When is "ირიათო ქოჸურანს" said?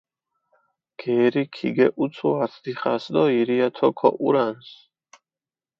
3.39-4.69